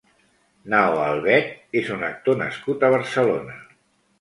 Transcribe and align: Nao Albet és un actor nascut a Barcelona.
Nao 0.73 0.95
Albet 1.09 1.77
és 1.83 1.91
un 1.99 2.07
actor 2.09 2.41
nascut 2.43 2.87
a 2.89 2.91
Barcelona. 2.97 3.63